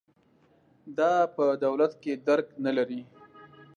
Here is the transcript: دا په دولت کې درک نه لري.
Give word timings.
دا 0.97 1.11
په 1.35 1.45
دولت 1.63 1.91
کې 2.01 2.13
درک 2.27 2.47
نه 2.65 2.71
لري. 2.77 3.01